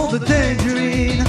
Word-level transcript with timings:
monde 0.00 0.12
de 0.18 0.24
Tangerine. 0.24 1.24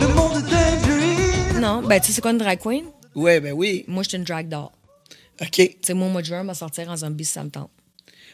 Le 0.00 0.14
monde 0.14 0.34
de 0.42 0.48
Tangerine. 0.48 1.60
Non, 1.60 1.82
ben, 1.82 2.00
tu 2.00 2.06
sais, 2.06 2.12
c'est 2.12 2.20
quoi 2.20 2.30
une 2.30 2.38
drag 2.38 2.58
queen? 2.60 2.84
Ouais, 3.14 3.40
ben 3.40 3.52
oui. 3.52 3.84
Moi, 3.88 4.02
je 4.04 4.10
suis 4.10 4.18
une 4.18 4.24
drag 4.24 4.48
doll. 4.48 4.68
OK. 5.40 5.50
Tu 5.50 5.76
sais, 5.82 5.94
moi, 5.94 6.06
au 6.08 6.10
mois 6.10 6.20
de 6.22 6.26
juin, 6.26 6.42
on 6.42 6.44
va 6.44 6.54
sortir 6.54 6.88
en 6.90 6.96
zombie 6.96 7.24
si 7.24 7.32
ça 7.32 7.42
me 7.44 7.50
tente. 7.50 7.70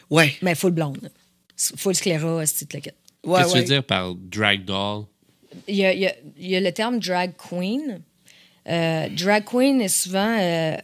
Ouais. 0.09 0.35
Mais 0.41 0.53
full 0.55 0.71
blonde. 0.71 1.09
Full 1.57 1.95
scléra, 1.95 2.45
c'est 2.45 2.71
le 2.73 2.79
kit. 2.79 2.89
Ouais, 3.25 3.39
Qu'est-ce 3.41 3.47
que 3.47 3.51
tu 3.51 3.55
ouais. 3.55 3.61
veux 3.61 3.67
dire 3.67 3.83
par 3.83 4.13
drag 4.15 4.63
doll? 4.65 5.05
Il 5.67 5.75
y 5.75 5.85
a, 5.85 5.93
il 5.93 5.99
y 6.01 6.07
a- 6.07 6.15
il 6.37 6.47
y 6.47 6.55
a 6.55 6.59
le 6.59 6.71
terme 6.71 6.99
drag 6.99 7.31
queen. 7.37 8.01
Euh, 8.67 9.09
drag 9.09 9.43
queen 9.45 9.81
est 9.81 9.87
souvent 9.87 10.37
euh, 10.39 10.75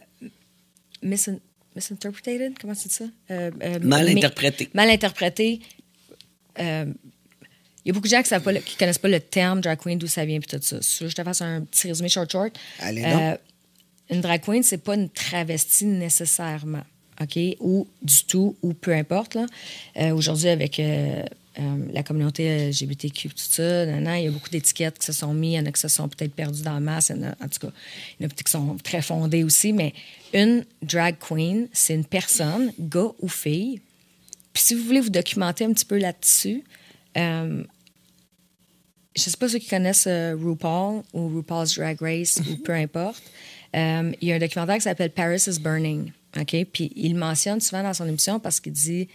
misin- 1.02 1.38
misinterpreted? 1.76 2.54
Comment 2.60 2.74
c'est 2.74 2.90
ça? 2.90 3.04
Euh, 3.30 3.50
euh, 3.62 3.78
Mal 3.82 4.08
interprété. 4.08 4.68
Mal 4.74 4.88
interprété. 4.90 5.60
Euh, 7.82 7.84
il 7.84 7.88
y 7.88 7.90
a 7.90 7.94
beaucoup 7.94 8.06
de 8.06 8.10
gens 8.10 8.22
qui 8.22 8.60
qui 8.64 8.76
connaissent 8.76 8.98
pas 8.98 9.08
le 9.08 9.20
terme 9.20 9.60
drag 9.60 9.78
queen, 9.78 9.98
d'où 9.98 10.06
ça 10.06 10.24
vient, 10.24 10.38
puis 10.40 10.48
tout 10.56 10.62
ça. 10.62 10.78
Si 10.80 11.08
je 11.08 11.14
te 11.14 11.22
fasse 11.22 11.40
un 11.42 11.62
petit 11.62 11.88
résumé 11.88 12.08
short 12.08 12.30
short. 12.30 12.52
Allez 12.78 13.02
donc. 13.02 13.38
une 14.10 14.20
drag 14.20 14.40
queen, 14.42 14.62
c'est 14.62 14.78
pas 14.78 14.94
une 14.94 15.08
travestie 15.10 15.86
nécessairement, 15.86 16.82
OK? 17.20 17.38
Ou 17.60 17.86
du 18.02 18.24
tout, 18.24 18.56
ou 18.62 18.72
peu 18.74 18.92
importe. 18.94 19.36
Euh, 19.96 20.10
Aujourd'hui, 20.12 20.48
avec 20.48 20.78
euh, 20.78 21.22
euh, 21.58 21.76
la 21.92 22.02
communauté 22.02 22.68
LGBTQ, 22.70 23.28
tout 23.30 23.34
ça, 23.36 23.84
nan, 23.86 24.04
nan, 24.04 24.18
il 24.18 24.24
y 24.24 24.28
a 24.28 24.30
beaucoup 24.30 24.48
d'étiquettes 24.50 24.98
qui 24.98 25.06
se 25.06 25.12
sont 25.12 25.34
mises. 25.34 25.52
Il 25.52 25.56
y 25.56 25.58
en 25.60 25.66
a 25.66 25.72
qui 25.72 25.80
se 25.80 25.88
sont 25.88 26.08
peut-être 26.08 26.34
perdues 26.34 26.62
dans 26.62 26.74
la 26.74 26.80
masse. 26.80 27.10
en 27.10 27.22
a- 27.22 27.34
en 27.44 27.48
tout 27.48 27.66
cas, 27.66 27.72
il 28.18 28.22
y 28.22 28.24
en 28.24 28.26
a 28.26 28.28
peut-être 28.28 28.44
qui 28.44 28.52
sont 28.52 28.76
très 28.82 29.02
fondées 29.02 29.42
aussi. 29.44 29.72
Mais 29.72 29.92
une 30.32 30.64
drag 30.82 31.16
queen, 31.18 31.68
c'est 31.72 31.94
une 31.94 32.04
personne, 32.04 32.72
gars 32.78 33.10
ou 33.20 33.28
fille. 33.28 33.80
Puis 34.52 34.62
si 34.62 34.74
vous 34.74 34.84
voulez 34.84 35.00
vous 35.00 35.10
documenter 35.10 35.64
un 35.64 35.72
petit 35.72 35.84
peu 35.86 35.98
là-dessus, 35.98 36.62
euh, 37.16 37.64
je 39.14 39.22
sais 39.22 39.36
pas 39.36 39.48
ceux 39.48 39.58
qui 39.58 39.68
connaissent 39.68 40.06
euh, 40.06 40.34
RuPaul 40.34 41.02
ou 41.12 41.28
RuPaul's 41.28 41.76
Drag 41.76 42.00
Race 42.00 42.40
ou 42.50 42.56
peu 42.56 42.72
importe. 42.72 43.22
Euh, 43.74 44.12
il 44.20 44.28
y 44.28 44.32
a 44.32 44.36
un 44.36 44.38
documentaire 44.38 44.76
qui 44.76 44.82
s'appelle 44.82 45.10
Paris 45.10 45.42
is 45.46 45.58
Burning. 45.58 46.12
OK? 46.38 46.66
Puis 46.72 46.92
il 46.96 47.14
mentionne 47.14 47.60
souvent 47.60 47.82
dans 47.82 47.94
son 47.94 48.06
émission 48.06 48.38
parce 48.38 48.60
qu'il 48.60 48.72
dit, 48.72 49.08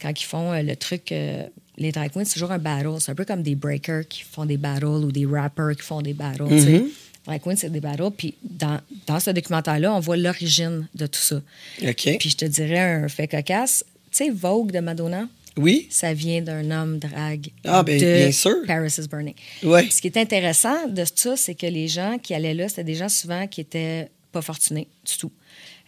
quand 0.00 0.10
ils 0.10 0.24
font 0.24 0.52
euh, 0.52 0.62
le 0.62 0.76
truc, 0.76 1.12
euh, 1.12 1.44
les 1.78 1.92
drag 1.92 2.10
queens, 2.12 2.24
c'est 2.24 2.34
toujours 2.34 2.52
un 2.52 2.58
battle. 2.58 3.00
C'est 3.00 3.12
un 3.12 3.14
peu 3.14 3.24
comme 3.24 3.42
des 3.42 3.54
breakers 3.54 4.06
qui 4.08 4.22
font 4.22 4.44
des 4.44 4.56
battles 4.56 4.86
ou 4.86 5.12
des 5.12 5.26
rappers 5.26 5.76
qui 5.76 5.82
font 5.82 6.02
des 6.02 6.14
battles. 6.14 6.48
sais. 6.60 6.84
Drag 7.26 7.40
queens, 7.40 7.56
c'est 7.56 7.70
des 7.70 7.80
battles. 7.80 8.10
Puis 8.16 8.34
dans, 8.42 8.80
dans 9.06 9.20
ce 9.20 9.30
documentaire-là, 9.30 9.94
on 9.94 10.00
voit 10.00 10.16
l'origine 10.16 10.88
de 10.94 11.06
tout 11.06 11.20
ça. 11.20 11.40
OK. 11.82 12.16
Puis 12.18 12.30
je 12.30 12.36
te 12.36 12.44
dirais 12.44 12.78
un 12.78 13.08
fait 13.08 13.28
cocasse. 13.28 13.84
Tu 14.10 14.24
sais, 14.24 14.30
Vogue 14.30 14.72
de 14.72 14.80
Madonna? 14.80 15.28
Oui. 15.56 15.86
ça 15.90 16.14
vient 16.14 16.40
d'un 16.40 16.70
homme 16.70 16.98
drague 16.98 17.50
Ah, 17.64 17.82
ben, 17.82 18.00
de 18.00 18.04
bien 18.04 18.32
sûr. 18.32 18.56
Paris 18.66 18.94
is 18.98 19.08
Burning. 19.08 19.34
Ouais. 19.62 19.88
Ce 19.90 20.00
qui 20.00 20.06
est 20.08 20.16
intéressant 20.16 20.88
de 20.88 21.04
ça, 21.14 21.36
c'est 21.36 21.54
que 21.54 21.66
les 21.66 21.88
gens 21.88 22.18
qui 22.18 22.34
allaient 22.34 22.54
là, 22.54 22.68
c'était 22.68 22.84
des 22.84 22.94
gens 22.94 23.08
souvent 23.08 23.46
qui 23.46 23.60
étaient 23.60 24.10
pas 24.32 24.42
fortunés 24.42 24.88
du 25.04 25.16
tout. 25.18 25.32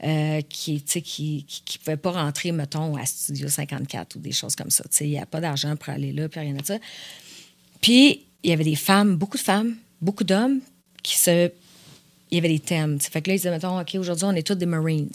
Euh, 0.02 0.42
qui 0.42 0.74
ne 0.74 0.78
qui, 0.78 1.02
qui, 1.02 1.62
qui 1.64 1.78
pouvaient 1.78 1.96
pas 1.96 2.10
rentrer, 2.10 2.52
mettons, 2.52 2.96
à 2.96 3.06
Studio 3.06 3.48
54 3.48 4.16
ou 4.16 4.18
des 4.18 4.32
choses 4.32 4.54
comme 4.54 4.68
ça. 4.68 4.84
Il 5.00 5.08
n'y 5.08 5.18
a 5.18 5.24
pas 5.24 5.40
d'argent 5.40 5.76
pour 5.76 5.94
aller 5.94 6.12
là, 6.12 6.28
puis 6.28 6.40
rien 6.40 6.52
de 6.52 6.64
ça. 6.64 6.78
Puis, 7.80 8.26
il 8.42 8.50
y 8.50 8.52
avait 8.52 8.64
des 8.64 8.74
femmes, 8.74 9.16
beaucoup 9.16 9.38
de 9.38 9.42
femmes, 9.42 9.76
beaucoup 10.02 10.24
d'hommes 10.24 10.60
qui 11.02 11.16
se. 11.16 11.50
Il 12.30 12.34
y 12.34 12.38
avait 12.38 12.48
des 12.48 12.58
thèmes. 12.58 12.98
tu 12.98 13.04
sais. 13.04 13.10
Fait 13.10 13.22
que 13.22 13.30
là, 13.30 13.34
ils 13.34 13.38
disaient, 13.38 13.50
mettons, 13.50 13.80
OK, 13.80 13.94
aujourd'hui, 13.94 14.24
on 14.26 14.32
est 14.32 14.46
tous 14.46 14.56
des 14.56 14.66
Marines. 14.66 15.08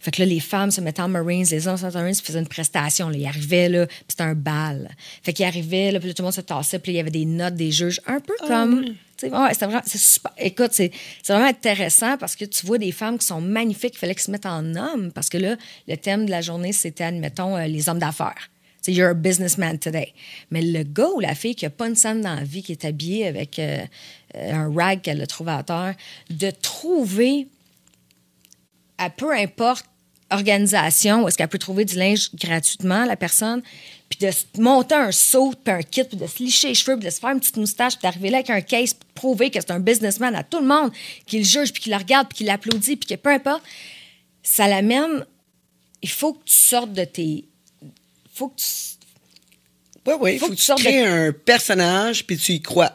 Fait 0.00 0.10
que 0.10 0.22
là, 0.22 0.26
les 0.26 0.40
femmes 0.40 0.70
se 0.70 0.80
mettaient 0.80 1.02
en 1.02 1.08
Marines, 1.08 1.44
les 1.50 1.66
hommes 1.66 1.76
se 1.76 1.84
mettaient 1.84 1.96
en 1.96 2.00
Marines, 2.00 2.16
puis 2.16 2.26
faisaient 2.26 2.38
une 2.38 2.46
prestation. 2.46 3.08
Là. 3.08 3.16
Ils 3.16 3.26
arrivaient, 3.26 3.68
là, 3.68 3.86
puis 3.86 3.96
c'était 4.08 4.22
un 4.22 4.34
bal. 4.34 4.90
Fait 5.22 5.32
qu'ils 5.32 5.44
arrivaient, 5.44 5.90
là, 5.90 5.98
puis 5.98 6.08
là, 6.08 6.14
tout 6.14 6.22
le 6.22 6.26
monde 6.26 6.34
se 6.34 6.40
tassait, 6.40 6.78
puis 6.78 6.92
là, 6.92 6.94
il 6.94 6.98
y 6.98 7.00
avait 7.00 7.10
des 7.10 7.24
notes 7.24 7.54
des 7.54 7.72
juges, 7.72 8.00
un 8.06 8.20
peu 8.20 8.34
comme. 8.46 8.84
sais, 9.16 9.30
Ouais, 9.30 9.52
c'était 9.52 9.66
vraiment. 9.66 9.82
C'est 9.84 9.98
super. 9.98 10.32
Écoute, 10.38 10.70
c'est 10.72 10.92
c'est 11.22 11.32
vraiment 11.32 11.48
intéressant 11.48 12.16
parce 12.16 12.36
que 12.36 12.44
tu 12.44 12.64
vois 12.66 12.78
des 12.78 12.92
femmes 12.92 13.18
qui 13.18 13.26
sont 13.26 13.40
magnifiques, 13.40 13.94
il 13.94 13.98
fallait 13.98 14.14
qu'ils 14.14 14.22
se 14.22 14.30
mettent 14.30 14.46
en 14.46 14.74
hommes, 14.76 15.10
parce 15.12 15.28
que 15.28 15.38
là, 15.38 15.56
le 15.88 15.96
thème 15.96 16.26
de 16.26 16.30
la 16.30 16.40
journée, 16.40 16.72
c'était, 16.72 17.04
admettons, 17.04 17.56
euh, 17.56 17.66
les 17.66 17.88
hommes 17.88 17.98
d'affaires. 17.98 18.50
C'est 18.80 18.92
You're 18.92 19.10
a 19.10 19.14
businessman 19.14 19.78
today. 19.78 20.14
Mais 20.50 20.62
le 20.62 20.84
gars 20.84 21.08
ou 21.14 21.20
la 21.20 21.34
fille 21.34 21.54
qui 21.54 21.64
n'a 21.64 21.70
pas 21.70 21.88
une 21.88 21.96
scène 21.96 22.20
dans 22.20 22.34
la 22.34 22.44
vie, 22.44 22.62
qui 22.62 22.72
est 22.72 22.84
habillée 22.84 23.26
avec 23.26 23.58
euh, 23.58 23.80
euh, 24.36 24.52
un 24.52 24.72
rag 24.72 25.02
qu'elle 25.02 25.20
a 25.20 25.26
trouvé 25.26 25.52
à 25.52 25.62
terre, 25.62 25.94
de 26.30 26.50
trouver 26.50 27.48
à 28.98 29.10
peu 29.10 29.32
importe 29.32 29.84
organisation 30.30 31.22
où 31.22 31.28
est-ce 31.28 31.38
qu'elle 31.38 31.48
peut 31.48 31.58
trouver 31.58 31.84
du 31.86 31.96
linge 31.96 32.30
gratuitement, 32.34 33.04
la 33.06 33.16
personne, 33.16 33.62
puis 34.10 34.18
de 34.26 34.30
se 34.30 34.44
monter 34.60 34.94
un 34.94 35.10
saut, 35.12 35.54
puis 35.64 35.72
un 35.72 35.82
kit, 35.82 36.04
puis 36.04 36.18
de 36.18 36.26
se 36.26 36.42
licher 36.42 36.68
les 36.68 36.74
cheveux, 36.74 36.96
puis 36.98 37.06
de 37.06 37.10
se 37.10 37.18
faire 37.20 37.30
une 37.30 37.40
petite 37.40 37.56
moustache, 37.56 37.94
puis 37.94 38.02
d'arriver 38.02 38.28
là 38.30 38.38
avec 38.38 38.50
un 38.50 38.60
case, 38.60 38.92
puis 38.92 39.08
de 39.08 39.12
prouver 39.14 39.50
que 39.50 39.58
c'est 39.60 39.70
un 39.70 39.80
businessman 39.80 40.34
à 40.34 40.42
tout 40.42 40.60
le 40.60 40.66
monde, 40.66 40.92
qui 41.26 41.38
le 41.38 41.44
juge, 41.44 41.72
puis 41.72 41.82
qui 41.82 41.90
le 41.90 41.96
regarde, 41.96 42.28
puis 42.28 42.38
qui 42.38 42.44
l'applaudit, 42.44 42.96
puis 42.96 43.08
que 43.08 43.14
peu 43.20 43.30
importe, 43.30 43.62
ça 44.42 44.68
l'amène... 44.68 45.24
Il 46.02 46.08
faut 46.10 46.34
que 46.34 46.44
tu 46.44 46.56
sortes 46.56 46.92
de 46.92 47.04
tes... 47.04 47.44
faut 48.32 48.48
que 48.48 48.56
tu... 48.56 48.64
Oui, 50.06 50.14
oui. 50.20 50.32
Il 50.34 50.38
Faut 50.38 50.46
faut, 50.46 50.52
que 50.52 50.56
que 50.56 50.60
tu 50.60 50.60
tu 50.60 50.64
sortes 50.66 50.78
de- 50.80 50.84
crées 50.84 51.06
un 51.06 51.32
personnage, 51.32 52.24
puis 52.26 52.36
tu 52.38 52.52
y 52.52 52.62
crois. 52.62 52.94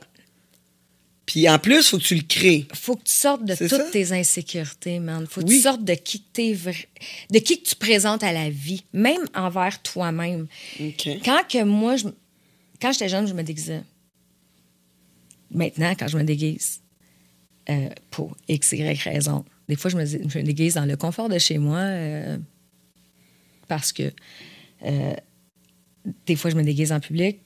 Puis 1.26 1.48
en 1.50 1.58
plus, 1.58 1.78
il 1.78 1.84
faut 1.84 1.98
que 1.98 2.04
tu 2.04 2.16
le 2.16 2.22
crées. 2.24 2.68
faut 2.74 2.96
que 2.98 3.04
tu 3.04 3.14
sortes 3.14 3.46
de 3.46 3.56
toutes 3.56 3.70
ça? 3.70 3.90
tes 3.92 4.12
insécurités, 4.12 5.00
man. 5.00 5.26
Faut 5.26 5.42
que 5.42 5.48
Oui. 5.48 5.56
tu 5.56 5.62
sortes 5.62 5.84
de 5.86 5.94
qui 5.94 6.20
que 6.20 6.26
t'es 6.34 6.52
vra- 6.54 6.86
de 7.32 7.40
qui 7.40 7.62
que 7.64 7.70
tu 7.70 7.76
présentes 7.76 8.24
à 8.24 8.34
la 8.34 8.50
vie, 8.50 8.84
même 8.92 9.22
envers 9.34 9.82
toi-même. 9.82 10.48
Quand 11.24 11.42
que 11.48 11.64
moi, 11.64 11.96
je- 11.96 12.08
quand 12.82 12.92
j'étais 12.92 13.08
jeune, 13.10 13.26
je 13.28 13.34
me 13.34 13.42
déguisais. 13.44 13.84
Maintenant, 15.52 15.94
quand 15.98 16.08
je 16.08 16.18
me 16.18 16.24
déguise, 16.24 16.82
euh, 17.70 17.90
pour 18.10 18.36
X, 18.48 18.72
Y 18.74 19.00
raison, 19.04 19.46
des 19.70 19.76
fois, 19.76 19.90
je 19.92 19.98
me, 19.98 20.06
je 20.06 20.18
me 20.40 20.44
déguise 20.44 20.74
dans 20.74 20.86
le 20.86 20.98
confort 20.98 21.30
de 21.30 21.38
chez 21.38 21.58
moi 21.58 21.78
euh, 21.80 22.38
parce 23.68 23.94
que 23.94 24.12
euh, 24.84 25.14
des 26.26 26.36
fois, 26.36 26.50
je 26.52 26.56
me 26.58 26.64
déguise 26.64 26.92
en 26.92 27.00
public, 27.00 27.40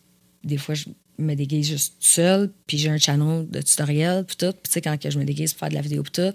des 0.43 0.57
fois, 0.57 0.73
je 0.73 0.85
me 1.19 1.33
déguise 1.35 1.67
juste 1.69 1.95
seule, 1.99 2.51
puis 2.67 2.77
j'ai 2.77 2.89
un 2.89 2.97
channel 2.97 3.47
de 3.49 3.61
tutoriel, 3.61 4.23
puis 4.25 4.35
tout. 4.37 4.51
Puis 4.51 4.61
tu 4.65 4.71
sais, 4.71 4.81
quand 4.81 4.99
que 4.99 5.09
je 5.09 5.17
me 5.19 5.25
déguise 5.25 5.53
pour 5.53 5.59
faire 5.61 5.69
de 5.69 5.75
la 5.75 5.81
vidéo, 5.81 6.03
puis 6.03 6.11
tout, 6.11 6.33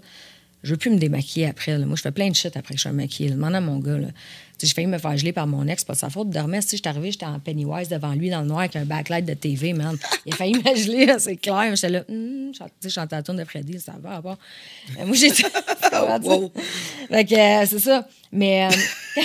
je 0.64 0.70
veux 0.70 0.76
plus 0.76 0.90
me 0.90 0.98
démaquiller 0.98 1.46
après. 1.46 1.76
là. 1.76 1.84
Moi, 1.86 1.96
je 1.96 2.02
fais 2.02 2.12
plein 2.12 2.28
de 2.30 2.34
shit 2.36 2.56
après 2.56 2.74
que 2.74 2.80
je 2.80 2.86
suis 2.88 2.96
maquillée. 2.96 3.28
là. 3.30 3.34
Demande 3.34 3.54
à 3.56 3.60
mon 3.60 3.78
gars. 3.78 3.98
Là. 3.98 4.06
Tu 4.06 4.12
sais, 4.58 4.66
J'ai 4.68 4.74
failli 4.74 4.86
me 4.86 4.98
faire 4.98 5.16
geler 5.16 5.32
par 5.32 5.48
mon 5.48 5.66
ex, 5.66 5.82
pas 5.82 5.94
de 5.94 5.98
sa 5.98 6.08
faute. 6.08 6.28
De 6.28 6.34
dormir, 6.34 6.62
si 6.62 6.76
j'étais 6.76 6.88
arrivée, 6.88 7.10
j'étais 7.10 7.26
en 7.26 7.40
Pennywise 7.40 7.88
devant 7.88 8.12
lui 8.12 8.30
dans 8.30 8.42
le 8.42 8.46
noir 8.46 8.60
avec 8.60 8.76
un 8.76 8.84
backlight 8.84 9.24
de 9.24 9.34
TV, 9.34 9.72
man. 9.72 9.96
Il 10.24 10.32
a 10.32 10.36
failli 10.36 10.54
me 10.64 10.74
geler, 10.76 11.14
c'est 11.18 11.34
clair. 11.36 11.74
J'étais 11.74 11.88
là, 11.88 12.04
Hum, 12.08 12.52
chante- 12.56 12.68
tu 12.80 12.82
sais, 12.82 12.88
je 12.90 12.94
chantais 12.94 13.16
la 13.16 13.22
tune 13.24 13.36
de 13.36 13.44
Freddy, 13.44 13.80
ça 13.80 13.94
va, 14.00 14.20
bon. 14.20 14.36
Mais 14.96 15.04
moi, 15.04 15.16
j'étais. 15.16 15.44
Wow. 16.22 16.52
Fait 17.08 17.24
que 17.24 17.34
euh, 17.34 17.66
c'est 17.66 17.78
ça. 17.80 18.08
Mais. 18.30 18.66
euh, 18.66 18.70
tu 18.70 19.22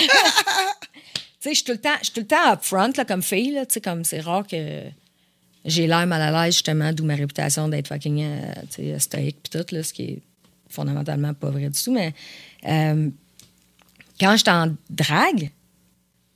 sais, 1.40 1.50
je 1.50 1.54
suis 1.54 1.64
tout 1.64 1.72
le 1.72 1.78
temps, 1.78 1.90
je 2.00 2.04
suis 2.06 2.12
tout 2.14 2.20
le 2.20 2.26
temps 2.26 2.52
upfront, 2.52 2.92
là, 2.96 3.04
comme 3.04 3.22
fille, 3.22 3.52
là. 3.52 3.64
Tu 3.64 3.74
sais, 3.74 3.80
comme 3.80 4.04
c'est 4.04 4.20
rare 4.20 4.44
que 4.46 4.82
j'ai 5.68 5.86
l'air 5.86 6.06
mal 6.06 6.20
à 6.22 6.44
l'aise, 6.44 6.54
justement, 6.54 6.92
d'où 6.92 7.04
ma 7.04 7.14
réputation 7.14 7.68
d'être 7.68 7.88
fucking, 7.88 8.22
euh, 8.22 8.98
stoïque, 8.98 9.36
pis 9.42 9.50
tout, 9.50 9.64
là, 9.74 9.82
ce 9.82 9.92
qui 9.92 10.02
est 10.02 10.22
fondamentalement 10.68 11.34
pas 11.34 11.50
vrai 11.50 11.68
du 11.68 11.80
tout. 11.82 11.92
Mais 11.92 12.14
euh, 12.66 13.08
quand 14.20 14.36
j'étais 14.36 14.50
en 14.50 14.74
drague, 14.90 15.50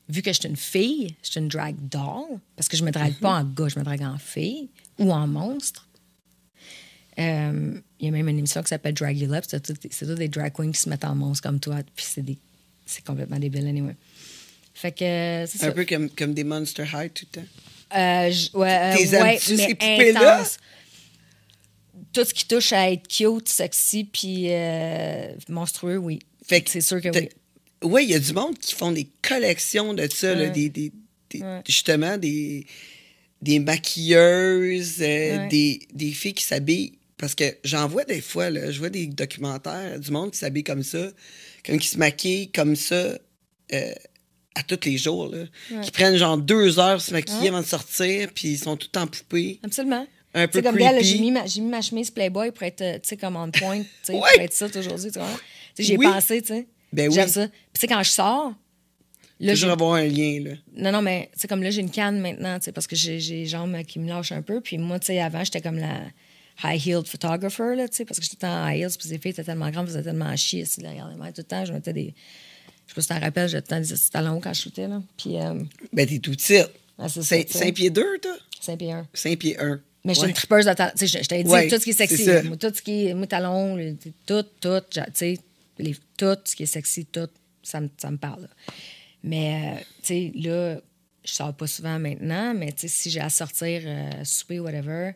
vu 0.09 0.23
que 0.23 0.33
j'étais 0.33 0.49
une 0.49 0.57
fille, 0.57 1.15
j'étais 1.23 1.41
une 1.41 1.49
drag 1.49 1.75
doll, 1.91 2.39
parce 2.57 2.69
que 2.69 2.77
je 2.77 2.85
me 2.85 2.91
drague 2.91 3.15
pas 3.15 3.41
en 3.41 3.45
gars, 3.45 3.69
je 3.69 3.79
me 3.79 3.85
drague 3.85 4.03
en 4.03 4.19
fille 4.19 4.69
ou 4.99 5.13
en 5.13 5.27
monstre. 5.27 5.89
Euh, 7.19 7.79
Il 8.01 8.07
y 8.07 8.09
a 8.09 8.11
même 8.11 8.29
une 8.29 8.39
émission 8.39 8.63
qui 8.63 8.69
s'appelle 8.69 8.95
Drag 8.95 9.17
You 9.19 9.33
Up. 9.35 9.45
C'est 9.47 9.61
tous 9.63 10.15
des 10.15 10.29
drag 10.29 10.53
queens 10.53 10.73
qui 10.73 10.81
se 10.81 10.89
mettent 10.89 11.05
en 11.05 11.15
monstre 11.15 11.43
comme 11.49 11.61
toi. 11.61 11.77
Puis 11.95 12.07
c'est 12.09 12.23
des- 12.23 12.39
c'est 12.87 13.05
complètement 13.05 13.39
débile, 13.39 13.67
anyway. 13.67 13.95
Fait 14.75 14.93
que 14.93 15.05
euh, 15.05 15.47
ça. 15.47 15.67
Un 15.69 15.73
peu 15.73 15.85
comme, 15.85 16.09
comme 16.11 16.33
des 16.35 16.43
Monster 16.45 16.85
High 16.95 17.13
tout 17.13 17.27
le 17.35 17.41
temps. 17.43 17.49
Euh, 17.95 18.33
ouais, 18.55 18.79
euh, 18.95 18.97
T'es 18.97 19.09
ouais, 19.17 19.23
mais 19.23 19.39
ces. 19.39 19.77
Tout 22.13 22.25
ce 22.25 22.35
qui 22.35 22.47
touche 22.47 22.73
à 22.73 22.91
être 22.91 23.09
cute, 23.09 23.49
sexy, 23.49 24.05
puis 24.05 24.47
euh, 24.51 25.35
monstrueux, 25.49 25.97
oui. 25.97 26.19
Fait 26.47 26.63
c'est 26.69 26.81
sûr 26.81 27.01
que 27.01 27.09
oui. 27.09 27.29
Oui, 27.85 28.05
il 28.05 28.11
y 28.11 28.15
a 28.15 28.19
du 28.19 28.33
monde 28.33 28.57
qui 28.59 28.75
font 28.75 28.93
des 28.93 29.09
collections 29.23 29.93
de 29.95 30.07
ça, 30.09 30.35
là, 30.35 30.49
des, 30.51 30.69
des- 30.69 30.93
des- 31.31 31.41
Ouais. 31.43 31.63
justement 31.67 32.19
des, 32.19 32.67
des 33.41 33.59
maquilleuses, 33.59 35.01
euh, 35.01 35.39
Ouais. 35.39 35.49
des, 35.49 35.81
des 35.93 36.13
filles 36.13 36.35
qui 36.35 36.45
s'habillent. 36.45 36.93
Parce 37.17 37.35
que 37.35 37.57
j'en 37.65 37.89
vois 37.89 38.05
des 38.05 38.21
fois, 38.21 38.51
là, 38.51 38.71
je 38.71 38.79
vois 38.79 38.91
des 38.91 39.07
documentaires 39.07 39.99
du 39.99 40.11
monde 40.11 40.33
qui 40.33 40.39
s'habille 40.39 40.65
comme 40.65 40.83
ça, 40.83 41.09
comme 41.65 41.79
qui 41.79 41.89
se 41.89 41.97
maquille 41.99 42.51
comme 42.53 42.77
ça 42.77 43.19
euh, 43.73 43.93
à 44.55 44.63
tous 44.63 44.81
les 44.85 44.99
jours. 44.99 45.29
Là, 45.29 45.45
Qui 45.83 45.91
prennent 45.91 46.17
genre 46.17 46.37
deux 46.37 46.79
heures 46.79 46.95
pour 46.95 47.01
se 47.03 47.13
maquiller 47.13 47.41
Ouais. 47.43 47.49
avant 47.49 47.61
de 47.61 47.67
sortir, 47.67 48.29
puis 48.35 48.49
ils 48.49 48.59
sont 48.59 48.77
tout 48.77 48.97
en 48.99 49.07
poupée. 49.07 49.59
Absolument. 49.63 50.07
Un 50.35 50.49
peu 50.49 50.63
comme 50.63 50.79
là, 50.79 50.99
j'ai 51.01 51.19
mis, 51.19 51.31
ma- 51.31 51.47
j'ai 51.47 51.61
mis 51.61 51.69
ma 51.71 51.83
chemise 51.83 52.11
Playboy 52.11 52.53
pour 52.53 52.63
être, 52.63 52.81
euh, 52.81 52.95
tu 52.95 53.09
sais, 53.09 53.17
comme 53.19 53.37
on 53.37 53.51
point, 53.51 53.83
tu 53.83 53.89
sais, 54.03 54.13
Ouais. 54.15 54.21
pour 54.35 54.43
être 54.43 54.53
ça 54.55 54.67
aujourd'hui, 54.75 55.11
tu 55.13 55.19
vois. 55.19 55.29
J'ai 55.79 55.97
Oui. 55.99 56.07
pensé, 56.07 56.41
tu 56.41 56.49
sais. 56.49 56.67
Ben 56.93 57.11
J'aime 57.13 57.25
oui. 57.27 57.31
ça. 57.31 57.49
Puis 57.49 57.57
tu 57.75 57.81
sais, 57.81 57.87
quand 57.87 58.03
je 58.03 58.11
sors, 58.11 58.55
Là, 59.41 59.55
Toujours 59.55 59.71
avoir 59.73 59.95
un 59.95 60.05
lien, 60.05 60.39
là. 60.45 60.51
Non, 60.77 60.93
non, 60.93 61.03
mais 61.03 61.29
c'est 61.35 61.49
comme 61.49 61.65
là, 61.65 61.71
j'ai 61.71 61.81
une 61.81 61.91
canne 61.91 62.21
maintenant, 62.21 62.61
tu 62.61 62.67
sais, 62.67 62.73
parce 62.73 62.87
que 62.87 62.95
j'ai 62.95 63.19
j'ai 63.19 63.35
les 63.39 63.47
jambes 63.47 63.77
qui 63.83 63.99
me 63.99 64.09
lâchent 64.09 64.31
un 64.31 64.41
peu. 64.43 64.61
Puis 64.61 64.79
moi, 64.79 65.01
tu 65.01 65.07
sais, 65.07 65.19
avant, 65.21 65.43
j'étais 65.43 65.61
comme 65.61 65.79
la 65.79 66.01
high-heeled 66.63 67.09
photographer, 67.09 67.75
là, 67.77 67.89
tu 67.89 67.97
sais, 67.97 68.05
parce 68.05 68.21
que 68.21 68.25
j'étais 68.27 68.47
en 68.47 68.69
high 68.69 68.79
heels, 68.83 68.97
puis 68.97 69.09
les 69.09 69.19
filles 69.19 69.33
étaient 69.33 69.43
tellement 69.43 69.69
grandes, 69.71 69.89
faisaient 69.89 70.03
tellement 70.05 70.37
chier, 70.37 70.65
là, 70.79 70.91
regardez-moi, 70.91 71.27
tout 71.33 71.41
le 71.41 71.45
temps, 71.45 71.65
je 71.65 71.73
mettais 71.73 71.93
des. 71.93 72.15
Je 72.95 73.01
sais 73.01 73.09
pas 73.09 73.15
si 73.15 73.21
t'en 73.21 73.21
rappelles, 73.21 73.49
j'avais 73.49 73.63
temps 73.63 73.81
des 73.81 73.87
talons 74.11 74.41
quand 74.41 74.53
je 74.53 74.61
shootais, 74.63 74.87
là. 74.87 75.03
Puis, 75.17 75.41
euh, 75.41 75.55
Ben, 75.95 76.07
t'es 76.07 76.19
tout 76.19 76.33
petit. 76.33 76.59
ah, 76.99 77.09
c'est 77.09 77.23
ça, 77.23 77.37
5 77.37 77.47
tu 77.47 77.59
sais. 77.59 77.73
pieds 77.73 77.91
2, 77.91 78.19
toi? 78.21 78.37
5 78.61 78.79
pieds 78.79 78.93
1. 78.93 79.09
5 79.15 79.39
pieds 79.39 79.59
1. 79.59 79.81
Mais 80.05 80.13
j'étais 80.15 80.25
Ouais. 80.25 80.29
une 80.31 80.35
tripeuse 80.35 80.67
de 80.67 80.73
talons. 80.75 80.93
Je 81.01 81.07
je 81.07 81.19
t'avais 81.29 81.45
dit 81.45 81.51
Ouais, 81.51 81.69
tout 81.69 81.79
ce 81.79 81.85
qui 81.85 81.91
est 81.91 81.93
sexy. 81.95 82.29
Moi, 82.45 82.57
tout 82.59 82.73
ce 82.75 82.83
qui 82.83 83.07
est. 83.07 83.15
Moi, 83.15 83.27
talons, 83.27 83.77
tout, 84.27 84.43
tout, 84.61 84.81
tu 84.91 85.01
sais, 85.15 85.39
tout 86.19 86.37
ce 86.45 86.55
qui 86.57 86.65
est 86.65 86.67
sexy, 86.67 87.07
tout, 87.07 87.29
ça 87.63 87.81
me, 87.81 87.89
ça 87.97 88.11
me 88.11 88.19
parle. 88.19 88.43
là. 88.43 88.49
Mais, 89.23 89.77
euh, 89.79 89.81
tu 90.03 90.07
sais, 90.09 90.33
là, 90.35 90.81
je 91.25 91.33
sors 91.33 91.55
pas 91.55 91.67
souvent 91.69 91.99
maintenant, 91.99 92.53
mais 92.53 92.73
tu 92.73 92.81
sais, 92.83 92.89
si 92.89 93.11
j'ai 93.11 93.21
à 93.21 93.31
sortir, 93.31 93.83
euh, 93.87 94.11
souper, 94.25 94.59
whatever, 94.61 95.13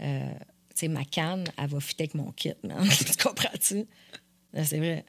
euh, 0.00 0.32
tu 0.74 0.74
sais, 0.74 0.88
ma 0.88 1.04
canne, 1.04 1.44
elle 1.56 1.68
va 1.68 1.78
fitter 1.80 2.02
avec 2.04 2.14
mon 2.14 2.30
kit, 2.32 2.52
man. 2.64 2.86
tu 3.16 3.22
comprends-tu? 3.22 3.86
Là, 4.52 4.64
C'est 4.64 4.78
vrai. 4.78 5.04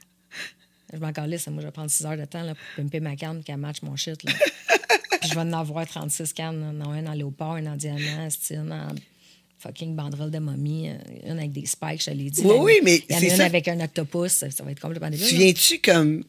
Je 0.94 0.98
m'en 1.00 1.12
calisse, 1.14 1.48
moi, 1.48 1.62
je 1.62 1.68
vais 1.68 1.72
prendre 1.72 1.90
6 1.90 2.06
heures 2.06 2.18
de 2.18 2.26
temps 2.26 2.44
là, 2.44 2.54
pour 2.56 2.84
pimper 2.84 3.00
ma 3.00 3.16
canne 3.16 3.44
qu'elle 3.44 3.58
match 3.58 3.78
mon 3.82 3.96
shit. 3.96 4.22
Là. 4.24 4.32
Puis 5.22 5.30
je 5.30 5.36
vais 5.36 5.42
en 5.42 5.54
avoir 5.54 5.86
36 5.88 6.34
cannes. 6.34 6.72
Non, 6.78 6.92
un 6.92 7.06
en 7.08 7.14
léopard, 7.14 7.54
un 7.54 7.66
en 7.68 7.76
diamant, 7.76 8.30
style, 8.30 8.58
un 8.70 8.90
en 8.90 8.96
fucking 9.60 9.96
banderole 9.96 10.32
de 10.32 10.40
momie, 10.40 10.90
une 11.24 11.38
avec 11.38 11.52
des 11.52 11.66
spikes, 11.68 12.02
je 12.02 12.06
te 12.06 12.10
l'ai 12.12 12.30
dit. 12.32 12.42
Oui, 12.44 12.56
oui, 12.60 12.74
mais 12.84 13.04
Il 13.08 13.14
y 13.14 13.16
en 13.16 13.20
c'est 13.20 13.30
a 13.30 13.32
une 13.34 13.38
ça. 13.38 13.46
avec 13.46 13.68
un 13.68 13.80
octopus, 13.80 14.32
ça, 14.32 14.50
ça 14.50 14.64
va 14.64 14.72
être 14.72 14.80
complètement 14.80 15.10
débile. 15.12 15.28
Tu 15.28 15.36
viens-tu 15.36 15.80
comme 15.80 16.24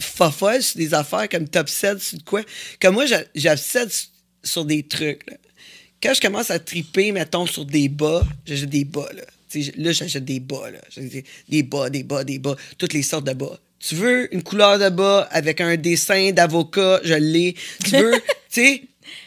fofolle 0.00 0.62
sur 0.62 0.78
des 0.78 0.94
affaires 0.94 1.28
comme 1.28 1.48
top 1.48 1.68
7 1.68 2.00
sur 2.00 2.24
quoi? 2.24 2.42
Comme 2.80 2.94
moi, 2.94 3.04
j'obsède 3.34 3.90
sur- 4.44 4.64
des 4.64 4.82
trucs. 4.84 5.28
Là. 5.28 5.36
Quand 6.00 6.14
je 6.14 6.20
commence 6.20 6.50
à 6.52 6.58
triper, 6.60 7.10
mettons, 7.10 7.46
sur 7.46 7.64
des 7.64 7.88
bas, 7.88 8.24
j'achète 8.46 8.70
des 8.70 8.84
bas. 8.84 9.08
Là, 9.12 9.22
Tu 9.50 9.64
sais, 9.64 9.72
là 9.76 9.90
j'achète 9.90 10.24
des 10.24 10.38
bas. 10.38 10.70
Là. 10.70 10.78
Des 11.48 11.62
bas, 11.64 11.90
des 11.90 12.04
bas, 12.04 12.22
des 12.22 12.38
bas, 12.38 12.54
toutes 12.78 12.92
les 12.92 13.02
sortes 13.02 13.26
de 13.26 13.32
bas. 13.32 13.58
Tu 13.80 13.94
veux 13.94 14.32
une 14.34 14.42
couleur 14.42 14.78
de 14.78 14.88
bas 14.88 15.28
avec 15.30 15.60
un 15.60 15.76
dessin 15.76 16.32
d'avocat, 16.32 17.00
je 17.04 17.14
l'ai. 17.14 17.54
Tu 17.84 17.90
veux, 17.96 18.12
tu 18.50 18.60
sais, 18.62 18.82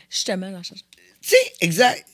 Justement, 0.09 0.51
dans 0.51 0.61
tu 0.61 0.73
sais, 1.21 1.37
exact. 1.61 2.05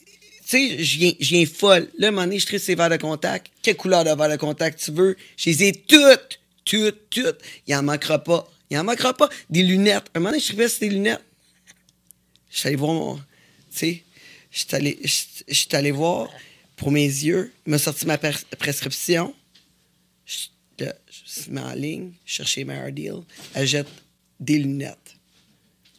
Tu 0.47 0.69
sais, 0.77 0.83
je 0.83 0.97
viens, 0.99 1.11
je 1.19 1.29
viens 1.29 1.45
folle. 1.45 1.89
Là, 1.97 2.07
à 2.07 2.09
un 2.09 2.11
moment 2.11 2.23
donné, 2.25 2.39
je 2.39 2.45
tripe 2.45 2.59
ces 2.61 2.75
verres 2.75 2.89
de 2.91 2.97
contact. 2.97 3.47
Quelle 3.61 3.75
couleur 3.75 4.03
de 4.03 4.09
verre 4.11 4.29
de 4.29 4.35
contact 4.37 4.79
tu 4.83 4.91
veux? 4.91 5.17
Je 5.35 5.49
les 5.49 5.63
ai 5.63 5.71
toutes, 5.73 6.39
toutes, 6.63 7.09
toutes. 7.09 7.39
Il 7.65 7.75
en 7.75 7.83
manquera 7.83 8.23
pas. 8.23 8.47
Il 8.69 8.77
en 8.77 8.83
manquera 8.83 9.13
pas. 9.15 9.29
Des 9.49 9.63
lunettes. 9.63 10.05
À 10.13 10.17
un 10.17 10.19
moment 10.19 10.29
donné, 10.29 10.39
je 10.41 10.45
tripais 10.47 10.69
sur 10.69 10.81
des 10.81 10.89
lunettes. 10.89 11.23
Je 12.51 12.59
suis 12.59 12.67
allé 12.67 12.75
voir 12.77 12.93
mon... 12.93 13.15
Tu 13.17 13.23
sais, 13.71 14.03
je 14.51 14.59
suis 14.59 14.67
allé, 14.75 14.99
je- 15.03 15.43
je 15.47 15.53
suis 15.53 15.67
allé 15.75 15.91
voir 15.91 16.29
pour 16.75 16.91
mes 16.91 17.05
yeux. 17.05 17.51
Il 17.65 17.71
m'a 17.71 17.77
sorti 17.77 18.05
ma 18.05 18.17
pres- 18.17 18.43
prescription. 18.57 19.33
Je, 20.79 20.85
là, 20.85 20.93
je 21.07 21.49
me 21.49 21.55
mets 21.55 21.61
en 21.61 21.73
ligne, 21.73 22.11
chercher 22.25 22.65
deals. 22.91 23.23
Elle 23.53 23.67
jette 23.67 23.87
des 24.39 24.59
lunettes 24.59 25.15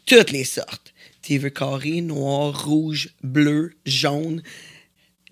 toutes 0.06 0.30
les 0.30 0.44
sortes. 0.44 0.94
TV 1.22 1.50
carré, 1.50 2.00
noir, 2.00 2.64
rouge, 2.64 3.10
bleu, 3.22 3.74
jaune, 3.84 4.42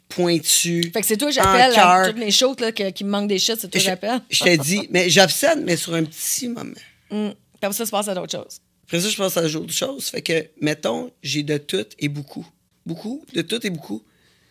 pointu. 0.08 0.90
Fait 0.92 1.00
que 1.00 1.06
c'est 1.06 1.16
toi, 1.16 1.30
j'appelle 1.30 1.72
à 1.78 2.08
toutes 2.08 2.18
les 2.18 2.30
choses 2.30 2.58
là, 2.60 2.72
que- 2.72 2.90
qui 2.90 3.04
me 3.04 3.10
manquent 3.10 3.28
des 3.28 3.38
shit, 3.38 3.56
c'est 3.58 3.68
toi, 3.70 3.80
Je, 3.80 3.84
j'appelle. 3.86 4.20
je 4.30 4.44
te 4.44 4.62
dis, 4.62 4.86
mais 4.90 5.08
j'obsède, 5.10 5.62
mais 5.64 5.76
sur 5.76 5.94
un 5.94 6.04
petit 6.04 6.48
moment. 6.48 6.74
Hum. 7.10 7.34
Comme 7.62 7.72
ça, 7.72 7.86
se 7.86 7.90
passe 7.90 8.08
à 8.08 8.14
d'autres 8.14 8.32
choses. 8.38 8.60
Après 8.84 9.00
ça, 9.00 9.08
je 9.08 9.16
pense 9.16 9.36
à 9.36 9.48
d'autres 9.48 9.72
choses. 9.72 10.08
Fait 10.10 10.22
que, 10.22 10.46
mettons, 10.60 11.10
j'ai 11.22 11.42
de 11.42 11.56
tout 11.58 11.86
et 11.98 12.08
beaucoup. 12.08 12.46
Beaucoup, 12.84 13.24
de 13.32 13.42
tout 13.42 13.64
et 13.66 13.70
beaucoup. 13.70 14.02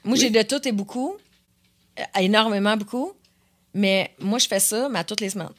Moi, 0.04 0.18
j'ai 0.18 0.30
de 0.30 0.42
tout 0.42 0.68
et 0.68 0.72
beaucoup, 0.72 1.16
euh, 2.00 2.04
énormément 2.20 2.76
beaucoup, 2.76 3.14
mais 3.76 4.10
moi, 4.20 4.40
je 4.40 4.48
fais 4.48 4.60
ça, 4.60 4.90
mais 4.90 4.98
à 5.00 5.04
toutes 5.04 5.22
les 5.22 5.30
semaines. 5.30 5.50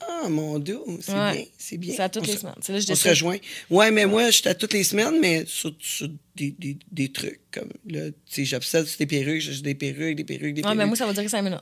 Ah, 0.00 0.28
mon 0.28 0.58
Dieu, 0.58 0.80
c'est 1.00 1.12
Ouais. 1.12 1.32
bien, 1.32 1.44
c'est 1.56 1.76
bien. 1.78 1.94
C'est 1.94 2.02
à 2.02 2.08
toutes 2.08 2.24
On 2.24 2.26
les 2.26 2.32
se- 2.32 2.38
semaines. 2.40 2.54
Là 2.68 2.78
je 2.80 2.92
On 2.92 2.94
se 2.96 3.08
rejoint. 3.08 3.36
Ouais, 3.70 3.92
mais 3.92 4.04
moi, 4.04 4.30
j'étais 4.30 4.48
à 4.48 4.54
toutes 4.56 4.72
les 4.72 4.82
semaines, 4.82 5.20
mais 5.20 5.44
sur, 5.46 5.72
sur 5.78 6.08
des, 6.34 6.50
des, 6.58 6.76
des 6.90 7.12
trucs. 7.12 7.40
Comme 7.52 7.68
là, 7.88 8.10
tu 8.10 8.16
sais, 8.26 8.44
j'obsède 8.44 8.86
sur 8.86 8.98
des 8.98 9.06
perruques, 9.06 9.40
j'ai 9.40 9.62
des 9.62 9.76
perruques, 9.76 10.16
des 10.16 10.24
perruques, 10.24 10.54
des 10.54 10.60
Ouais, 10.60 10.62
perruques. 10.62 10.78
mais 10.78 10.86
moi, 10.86 10.96
ça 10.96 11.06
va 11.06 11.12
durer 11.12 11.28
cinq 11.28 11.42
minutes. 11.42 11.60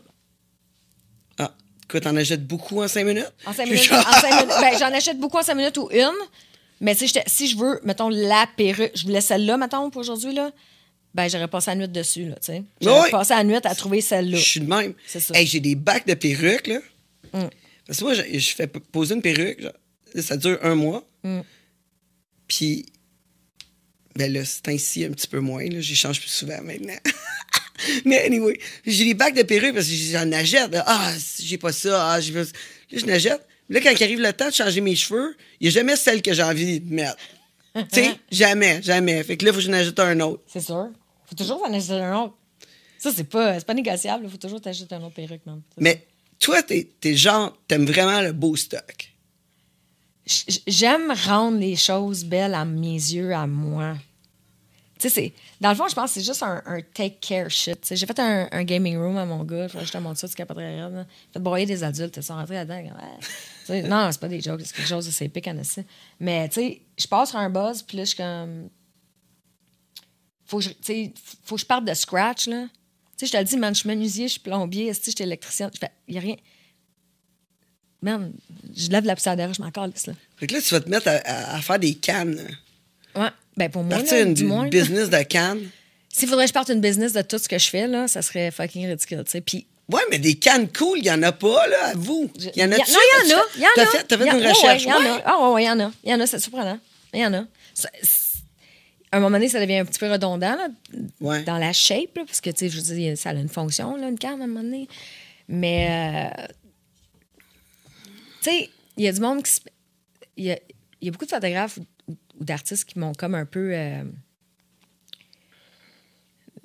Ah, 1.37 1.55
quoi, 1.89 2.01
t'en 2.01 2.17
achètes 2.17 2.47
beaucoup 2.47 2.81
en 2.83 2.89
cinq 2.89 3.05
minutes? 3.05 3.31
En 3.45 3.53
cinq 3.53 3.67
Je 3.67 3.73
minutes, 3.73 3.85
suis 3.85 3.95
en 3.95 4.03
cinq 4.13 4.31
minutes. 4.41 4.55
Ben, 4.59 4.79
j'en 4.79 4.93
achète 4.95 5.19
beaucoup 5.21 5.37
en 5.37 5.43
cinq 5.43 5.55
minutes 5.57 5.77
ou 5.77 5.91
une. 5.93 6.09
Mais 6.81 6.95
si, 6.95 7.13
si 7.27 7.47
je 7.47 7.59
veux, 7.59 7.79
mettons, 7.85 8.09
la 8.09 8.47
perruque, 8.57 8.93
je 8.95 9.03
voulais 9.03 9.21
celle-là, 9.21 9.59
mettons, 9.59 9.91
pour 9.91 10.01
aujourd'hui, 10.01 10.33
là, 10.33 10.51
ben, 11.15 11.29
j'aurais 11.29 11.49
passé 11.49 11.71
la 11.71 11.77
nuit 11.77 11.89
dessus, 11.89 12.29
là, 12.29 12.37
tu 12.37 12.47
sais. 12.53 12.63
J'aurais 12.81 13.11
passé 13.11 13.35
la 13.35 13.45
nuit 13.45 13.57
à 13.57 13.75
trouver 13.75 14.01
celle-là. 14.01 14.37
Je 14.37 14.45
suis 14.45 14.61
de 14.61 14.69
même. 14.69 14.95
C'est 15.07 15.21
ça. 15.21 15.35
Hey, 15.37 15.47
j'ai 15.47 15.61
des 15.61 15.75
bacs 15.75 16.07
de 16.07 16.15
perruques, 16.15 16.69
là. 16.69 16.81
Mm. 17.33 17.49
Parce 17.87 17.99
que 17.99 18.05
moi, 18.05 18.15
je, 18.15 18.39
je 18.39 18.55
fais 18.55 18.67
poser 18.67 19.15
une 19.15 19.23
perruque, 19.23 19.61
genre, 19.61 19.73
ça 20.21 20.37
dure 20.37 20.59
un 20.63 20.75
mois. 20.77 21.05
Mm. 21.25 21.41
Puis, 22.47 22.87
ben 24.17 24.33
là, 24.33 24.45
c'est 24.45 24.69
ainsi 24.69 25.05
un 25.05 25.11
petit 25.11 25.27
peu 25.27 25.41
moins, 25.41 25.67
là. 25.67 25.81
J'y 25.81 25.97
change 25.97 26.21
plus 26.21 26.31
souvent 26.31 26.63
maintenant. 26.63 26.99
Mais 28.05 28.23
anyway, 28.25 28.59
j'ai 28.87 29.05
des 29.05 29.15
bacs 29.15 29.35
de 29.35 29.43
perruques 29.43 29.75
parce 29.75 29.89
que 29.89 29.95
j'en 29.95 30.31
achète. 30.33 30.77
Ah, 30.87 31.13
j'ai 31.39 31.59
pas 31.59 31.73
ça. 31.73 32.13
Ah, 32.13 32.21
j'ai 32.21 32.33
pas 32.33 32.45
ça. 32.45 32.53
Là, 32.91 32.99
je 32.99 33.07
n'achète. 33.07 33.47
Là, 33.69 33.81
quand 33.81 33.91
il 33.91 34.03
arrive 34.03 34.21
le 34.21 34.33
temps 34.33 34.49
de 34.49 34.55
changer 34.55 34.81
mes 34.81 34.97
cheveux, 34.97 35.37
il 35.61 35.65
n'y 35.65 35.69
a 35.69 35.71
jamais 35.73 35.97
celle 35.97 36.23
que 36.23 36.35
j'ai 36.35 36.43
envie 36.43 36.81
de 36.81 36.93
mettre. 36.93 37.17
Tu 37.75 37.83
sais, 37.93 38.15
jamais, 38.31 38.83
jamais. 38.83 39.23
Fait 39.25 39.37
que 39.37 39.45
là, 39.45 39.51
il 39.51 39.55
faut 39.55 39.61
que 39.61 39.65
je 39.65 39.71
n'ajoute 39.71 39.99
un 39.99 40.19
autre. 40.21 40.43
C'est 40.47 40.61
sûr. 40.61 40.89
Faut 41.27 41.35
toujours 41.35 41.63
en 41.67 41.73
acheter 41.73 41.93
un 41.93 42.17
autre. 42.23 42.35
Ça, 42.99 43.11
c'est 43.15 43.25
pas, 43.25 43.61
pas 43.61 43.75
négociable. 43.75 44.29
Faut 44.29 44.37
toujours 44.37 44.61
t'acheter 44.61 44.95
un 44.95 45.03
autre 45.03 45.15
perruque. 45.15 45.43
C'est 45.45 45.81
Mais 45.81 46.07
toi, 46.39 46.63
t'es, 46.63 46.91
t'es 47.01 47.15
genre, 47.15 47.57
t'aimes 47.69 47.87
vraiment 47.87 48.21
le 48.21 48.33
beau 48.33 48.57
stock. 48.57 49.13
J'aime 50.67 51.13
rendre 51.27 51.59
les 51.59 51.77
choses 51.77 52.25
belles 52.25 52.55
à 52.55 52.65
mes 52.65 52.93
yeux, 52.93 53.35
à 53.35 53.47
moi. 53.47 53.95
Tu 55.01 55.09
sais. 55.09 55.33
Dans 55.61 55.71
le 55.71 55.75
fond, 55.75 55.89
je 55.89 55.95
pense 55.95 56.11
que 56.13 56.21
c'est 56.21 56.27
juste 56.27 56.43
un, 56.43 56.63
un 56.67 56.81
take 56.83 57.17
care 57.21 57.51
shit. 57.51 57.79
J'ai 57.91 58.05
fait 58.07 58.19
un, 58.19 58.49
un 58.53 58.65
gaming 58.65 58.99
room 58.99 59.17
à 59.17 59.25
mon 59.25 59.43
gars. 59.45 59.67
Je 59.69 59.91
te 59.91 59.99
montre 59.99 60.19
ça, 60.19 60.29
tu 60.29 60.35
capoterais. 60.35 60.77
J'ai 60.77 61.33
fait 61.33 61.39
broyer 61.41 61.65
des 61.67 61.83
adultes. 61.83 62.17
Ils 62.19 62.23
sont 62.23 62.35
rentrés 62.35 62.55
là-dedans. 62.55 62.93
Ouais. 63.69 63.83
Non, 63.83 64.11
c'est 64.13 64.21
pas 64.21 64.29
des 64.29 64.41
jokes, 64.41 64.61
c'est 64.65 64.75
quelque 64.77 64.89
chose 64.89 65.07
de 65.07 65.11
c'est 65.11 65.25
épique. 65.27 65.49
Mais, 66.19 66.49
tu 66.49 66.55
sais, 66.61 66.81
je 66.99 67.07
passe 67.07 67.31
sur 67.31 67.39
un 67.39 67.49
buzz, 67.49 67.83
puis 67.83 67.97
là, 67.97 68.05
je 68.05 68.09
suis 68.09 68.17
comme. 68.19 68.69
Faut 70.45 70.59
que 70.59 70.65
je, 70.65 70.71
faut 71.45 71.55
que 71.55 71.61
je 71.61 71.67
parte 71.67 71.85
de 71.85 71.95
scratch, 71.95 72.47
là. 72.49 72.67
Tu 73.17 73.25
sais, 73.25 73.27
je 73.27 73.33
te 73.33 73.37
le 73.39 73.45
dis, 73.45 73.57
man, 73.57 73.75
je 73.75 73.81
suis 73.81 73.89
menuisier, 73.89 74.27
je 74.29 74.33
suis 74.33 74.41
plombier, 74.41 74.93
je 74.93 75.01
suis 75.11 75.15
électricien. 75.23 75.71
Je 75.73 75.79
fais, 75.79 75.93
y 76.09 76.19
a 76.19 76.21
rien. 76.21 76.37
Man, 78.03 78.33
je 78.75 78.89
lève 78.91 79.05
la 79.05 79.15
poussière 79.15 79.37
je 79.55 79.63
m'en 79.63 79.71
calisse, 79.71 80.07
là. 80.07 80.15
Fait 80.37 80.47
que 80.47 80.55
là, 80.55 80.61
tu 80.61 80.75
vas 80.75 80.81
te 80.81 80.89
mettre 80.89 81.09
à, 81.09 81.13
à- 81.25 81.57
à 81.57 81.61
faire 81.61 81.79
des 81.79 81.95
cannes. 81.95 82.49
Ouais. 83.15 83.29
Ben 83.57 83.69
pour 83.71 83.83
moi, 83.83 83.97
Partir 83.99 84.25
là, 84.27 84.33
du 84.33 84.45
moins. 84.45 84.69
business 84.69 85.11
de 85.11 85.23
cannes. 85.23 85.69
S'il 86.09 86.29
faudrait 86.29 86.45
que 86.45 86.49
je 86.49 86.55
parte 86.55 86.71
une 86.71 86.81
business 86.81 87.13
de 87.13 87.23
tout 87.23 87.39
ce 87.39 87.49
que 87.49 87.59
je 87.59 87.69
fais, 87.69 87.87
là, 87.87 88.09
ça 88.09 88.23
serait 88.23 88.51
fucking 88.51 88.87
ridicule. 88.89 89.23
tu 89.25 89.31
sais. 89.33 89.41
Puis, 89.41 89.67
Ouais, 89.89 90.01
mais 90.09 90.21
des 90.21 90.37
cannes 90.37 90.69
cool, 90.73 90.99
il 90.99 91.03
n'y 91.03 91.11
en 91.11 91.21
a 91.25 91.33
pas, 91.33 91.67
là, 91.67 91.87
à 91.87 91.93
vous. 91.95 92.31
Il 92.37 92.53
y 92.61 92.63
en 92.63 92.71
a 92.71 92.77
Non, 92.77 92.85
il 92.87 93.31
y 93.31 93.35
en 93.35 93.37
a. 93.39 93.43
Il 93.57 93.61
y 93.63 93.65
en 93.67 93.83
a. 93.83 93.87
fait, 93.87 94.05
t'as 94.07 94.19
fait 94.19 94.25
une 94.29 94.47
recherche. 94.47 94.83
Il 94.85 94.89
y 94.89 94.93
en 94.93 94.99
ouais. 95.01 95.09
a. 95.09 95.23
Ah, 95.27 95.39
ouais, 95.49 95.55
ouais, 95.55 95.63
il 95.65 95.67
y 95.67 95.71
en 95.71 95.81
a. 95.81 95.91
Il 96.05 96.11
y 96.11 96.15
en 96.15 96.21
a, 96.21 96.27
c'est 96.29 96.39
surprenant. 96.39 96.79
Il 97.13 97.19
y 97.21 97.27
en 97.27 97.35
a. 97.35 97.39
À 99.11 99.17
un 99.17 99.21
moment 99.21 99.33
donné, 99.37 99.49
ça 99.49 99.59
devient 99.59 99.79
un 99.79 99.85
petit 99.85 99.99
peu 99.99 100.09
redondant 100.09 100.55
là, 100.55 100.69
Ouais. 101.21 101.43
dans 101.43 101.59
la 101.59 101.73
shape, 101.73 102.15
là, 102.17 102.23
parce 102.25 102.41
que, 102.41 102.51
tu 102.51 102.59
sais, 102.59 102.69
je 102.69 102.77
veux 102.81 102.95
dire, 102.95 103.19
ça 103.19 103.31
a 103.31 103.35
une 103.35 103.49
fonction, 103.49 103.97
là, 103.97 104.09
une 104.09 104.19
canne, 104.19 104.41
à 104.41 104.45
un 104.45 104.47
moment 104.47 104.63
donné. 104.63 104.87
Mais, 105.49 106.31
euh, 106.39 106.45
tu 108.43 108.51
sais, 108.51 108.71
il 108.97 109.05
y 109.05 109.09
a 109.09 109.13
du 109.13 109.21
monde 109.21 109.43
qui. 109.43 109.51
Il 110.37 110.45
y 110.45 110.53
a, 110.53 110.59
y 111.03 111.09
a 111.09 111.11
beaucoup 111.11 111.25
de 111.27 111.31
photographes 111.31 111.79
ou, 112.41 112.45
d'artistes 112.45 112.85
qui 112.87 112.99
m'ont 112.99 113.13
comme 113.13 113.35
un 113.35 113.45
peu... 113.47 113.71
euh, 113.75 114.03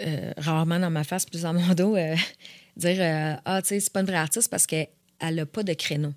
euh, 0.01 0.31
rarement 0.37 0.79
dans 0.79 0.89
ma 0.89 1.03
face, 1.03 1.25
plus 1.25 1.43
dans 1.43 1.53
mon 1.53 1.73
dos, 1.73 1.95
euh, 1.95 2.15
dire 2.77 3.39
Ah, 3.45 3.61
tu 3.61 3.69
sais, 3.69 3.79
c'est 3.79 3.93
pas 3.93 4.01
une 4.01 4.05
vraie 4.07 4.17
artiste 4.17 4.49
parce 4.49 4.67
qu'elle 4.67 4.87
n'a 5.21 5.45
pas 5.45 5.63
de 5.63 5.73
créneau. 5.73 6.13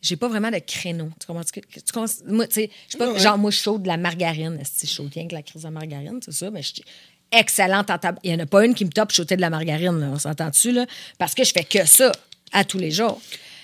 J'ai 0.00 0.16
pas 0.16 0.28
vraiment 0.28 0.50
de 0.50 0.58
créneau. 0.60 1.10
Tu 1.20 1.26
comprends? 1.26 1.42
Tu, 1.42 1.60
tu 1.60 1.92
comprends? 1.92 2.12
Moi, 2.26 2.46
tu 2.46 2.54
sais, 2.54 2.70
je 2.86 2.90
suis 2.90 2.98
pas. 2.98 3.12
Ouais. 3.12 3.18
Genre, 3.18 3.36
moi, 3.36 3.50
je 3.50 3.56
chaude 3.58 3.82
de 3.82 3.88
la 3.88 3.96
margarine. 3.96 4.60
Si 4.64 4.86
je 4.86 4.92
chaude 4.92 5.10
rien 5.12 5.26
que 5.26 5.34
la 5.34 5.42
crise 5.42 5.62
de 5.62 5.68
margarine, 5.70 6.20
c'est 6.24 6.32
ça, 6.32 6.50
mais 6.52 6.62
je 6.62 6.74
suis 6.74 6.84
excellente 7.32 7.90
en 7.90 7.98
tab- 7.98 8.18
Il 8.22 8.30
y 8.30 8.34
en 8.34 8.38
a 8.38 8.46
pas 8.46 8.64
une 8.64 8.74
qui 8.74 8.84
me 8.84 8.90
top 8.90 9.10
chauder 9.12 9.34
de 9.34 9.40
la 9.40 9.50
margarine, 9.50 9.98
là, 9.98 10.06
on 10.12 10.18
s'entend-tu, 10.18 10.70
là? 10.70 10.86
Parce 11.18 11.34
que 11.34 11.42
je 11.42 11.50
fais 11.52 11.64
que 11.64 11.84
ça 11.84 12.12
à 12.52 12.64
tous 12.64 12.78
les 12.78 12.92
jours. 12.92 13.20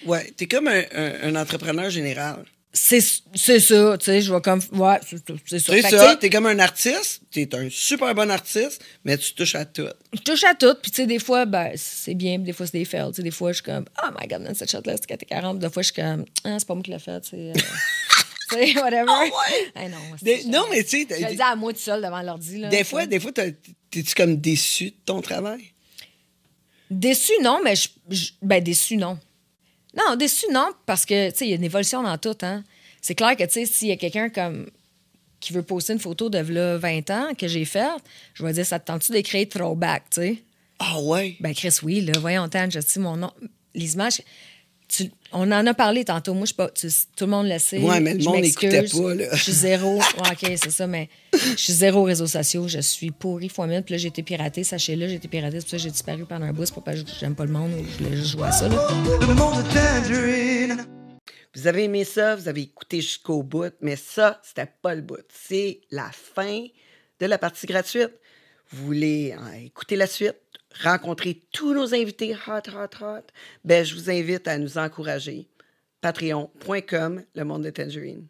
Ouais, 0.06 0.28
t'es 0.36 0.46
comme 0.48 0.66
un, 0.66 0.82
un- 0.92 1.22
un 1.22 1.36
entrepreneur 1.40 1.88
général. 1.88 2.44
C'est 2.76 3.00
c'est 3.34 3.60
ça, 3.60 3.96
tu 3.98 4.04
sais, 4.06 4.20
je 4.20 4.34
vais 4.34 4.40
comme. 4.40 4.60
Ouais, 4.72 4.98
c'est 5.08 5.16
c'est 5.46 5.58
ça. 5.60 5.72
C'est 5.72 5.90
ça, 5.90 6.16
t'es 6.16 6.28
comme 6.28 6.46
un 6.46 6.58
artiste, 6.58 7.22
t'es 7.30 7.48
un 7.54 7.68
super 7.70 8.12
bon 8.14 8.28
artiste, 8.30 8.82
mais 9.04 9.16
tu 9.16 9.32
touches 9.32 9.54
à 9.54 9.64
tout. 9.64 9.86
je 10.12 10.20
touche 10.20 10.42
à 10.44 10.54
tout, 10.54 10.74
puis 10.82 10.90
tu 10.90 10.96
sais, 11.02 11.06
des 11.06 11.20
fois, 11.20 11.44
ben, 11.46 11.72
c'est 11.76 12.14
bien, 12.14 12.38
des 12.40 12.52
fois, 12.52 12.66
c'est 12.66 12.76
des 12.78 12.84
fails. 12.84 13.10
Tu 13.10 13.16
sais, 13.16 13.22
des 13.22 13.30
fois, 13.30 13.52
je 13.52 13.56
suis 13.58 13.62
comme, 13.64 13.84
oh 14.04 14.08
my 14.20 14.26
god, 14.26 14.42
man, 14.42 14.54
cette 14.54 14.70
shot-là, 14.70 14.96
c'était 14.96 15.16
40. 15.24 15.58
Des 15.60 15.70
fois, 15.70 15.82
je 15.82 15.92
suis 15.92 16.02
comme, 16.02 16.24
ah, 16.44 16.56
c'est 16.58 16.66
pas 16.66 16.74
moi 16.74 16.82
qui 16.82 16.90
l'ai 16.90 16.98
fait, 16.98 17.20
tu 17.20 17.30
sais. 17.30 17.36
euh, 17.36 17.52
tu 18.50 18.56
sais, 18.74 18.80
whatever. 18.80 19.04
Ah 19.08 19.22
ouais? 19.24 19.88
Non, 19.88 19.96
c'est- 20.18 20.24
Des- 20.24 20.40
je- 20.42 20.48
non, 20.48 20.64
mais 20.70 20.82
tu 20.82 20.90
sais, 20.90 21.06
Je 21.20 21.26
le 21.26 21.34
dis 21.36 21.42
à 21.42 21.54
moi 21.54 21.72
tout 21.72 21.78
seul 21.78 22.02
devant 22.02 22.22
l'ordi. 22.22 22.60
des 22.68 22.82
fois, 22.84 23.06
des 23.06 23.20
fois, 23.20 23.30
t'es-tu 23.32 24.14
comme 24.16 24.36
déçu 24.36 24.86
de 24.90 24.96
ton 25.06 25.20
travail? 25.20 25.62
Déçu, 26.90 27.32
non, 27.42 27.60
mais 27.64 27.74
je- 27.76 27.88
ben 28.42 28.62
déçu, 28.62 28.96
non. 28.96 29.18
Non, 29.96 30.16
déçu, 30.16 30.46
non, 30.52 30.70
parce 30.86 31.04
que, 31.06 31.30
tu 31.30 31.36
sais, 31.36 31.46
il 31.46 31.50
y 31.50 31.52
a 31.52 31.56
une 31.56 31.64
évolution 31.64 32.02
dans 32.02 32.18
tout, 32.18 32.36
hein. 32.42 32.64
C'est 33.00 33.14
clair 33.14 33.36
que, 33.36 33.44
tu 33.44 33.52
sais, 33.52 33.66
s'il 33.66 33.88
y 33.88 33.92
a 33.92 33.96
quelqu'un 33.96 34.30
comme 34.30 34.66
qui 35.40 35.52
veut 35.52 35.62
poster 35.62 35.92
une 35.92 35.98
photo 35.98 36.30
de 36.30 36.38
là, 36.38 36.78
20 36.78 37.10
ans 37.10 37.28
que 37.36 37.46
j'ai 37.46 37.66
faite, 37.66 38.02
je 38.32 38.42
vais 38.42 38.54
dire, 38.54 38.64
ça 38.64 38.78
te 38.78 38.86
tente-tu 38.86 39.12
d'écrire 39.12 39.46
throwback, 39.46 40.04
tu 40.10 40.20
sais? 40.22 40.42
Ah 40.78 40.98
ouais? 41.00 41.36
Ben, 41.40 41.54
Chris, 41.54 41.76
oui, 41.82 42.00
là, 42.00 42.18
voyons, 42.18 42.48
Tan, 42.48 42.68
je 42.70 42.80
sais 42.80 42.98
mon 42.98 43.16
nom. 43.16 43.30
Les 43.74 43.92
images, 43.92 44.22
tu- 44.88 45.10
on 45.32 45.50
en 45.50 45.66
a 45.66 45.74
parlé 45.74 46.04
tantôt. 46.04 46.32
Moi, 46.34 46.42
je 46.42 46.46
suis 46.46 46.54
pas. 46.54 46.68
tu- 46.70 46.88
tout 47.16 47.24
le 47.24 47.30
monde 47.30 47.48
le 47.48 47.58
sait. 47.58 47.78
Ouais, 47.78 48.00
mais 48.00 48.14
le 48.14 48.20
Je 48.20 48.24
monde 48.26 48.40
n'écoutait 48.40 48.82
pas, 48.82 49.14
là. 49.14 49.24
Je 49.34 49.42
suis 49.42 49.52
zéro. 49.52 49.96
Ouais, 49.96 50.30
OK, 50.32 50.52
c'est 50.56 50.70
ça, 50.70 50.86
mais 50.86 51.08
je 51.32 51.56
suis 51.56 51.72
zéro 51.72 52.02
réseaux 52.04 52.26
sociaux. 52.26 52.68
Je 52.68 52.78
suis 52.80 53.10
pourri 53.10 53.48
fois 53.48 53.66
mille. 53.66 53.82
Puis 53.82 53.94
là, 53.94 53.98
j'ai 53.98 54.08
été 54.08 54.22
piratée. 54.22 54.62
Sachez-le, 54.64 55.08
j'ai 55.08 55.14
été 55.14 55.28
piratée. 55.28 55.58
C'est 55.60 55.64
pour 55.64 55.70
ça 55.70 55.76
que 55.78 55.82
j'ai 55.82 55.90
disparu 55.90 56.24
pendant 56.26 56.46
un 56.46 56.52
bout. 56.52 56.66
C'est 56.66 56.74
pas 56.74 56.80
parce 56.82 57.02
que 57.02 57.10
j'aime 57.18 57.34
pas 57.34 57.44
le 57.44 57.52
monde 57.52 57.72
ou 57.72 57.84
je 57.84 58.04
voulais 58.04 58.16
juste 58.16 58.30
jouer 58.30 58.44
à 58.48 58.52
ça, 58.52 58.68
là. 58.68 58.86
Vous 61.56 61.66
avez 61.68 61.84
aimé 61.84 62.04
ça, 62.04 62.34
vous 62.34 62.48
avez 62.48 62.62
écouté 62.62 63.00
jusqu'au 63.00 63.42
bout, 63.44 63.72
mais 63.80 63.94
ça, 63.96 64.40
c'était 64.42 64.68
pas 64.82 64.94
le 64.94 65.02
bout. 65.02 65.24
C'est 65.32 65.80
la 65.92 66.10
fin 66.12 66.64
de 67.20 67.26
la 67.26 67.38
partie 67.38 67.66
gratuite. 67.66 68.10
Vous 68.72 68.86
voulez 68.86 69.34
euh, 69.38 69.64
écouter 69.66 69.94
la 69.94 70.08
suite, 70.08 70.34
rencontrer 70.82 71.42
tous 71.52 71.74
nos 71.74 71.94
invités 71.94 72.34
hot, 72.34 72.70
hot, 72.70 73.04
hot, 73.04 73.26
ben, 73.64 73.84
je 73.84 73.94
vous 73.94 74.10
invite 74.10 74.48
à 74.48 74.58
nous 74.58 74.78
encourager. 74.78 75.48
Patreon.com, 76.00 77.22
le 77.34 77.44
monde 77.44 77.64
de 77.64 77.70
Tangerine. 77.70 78.26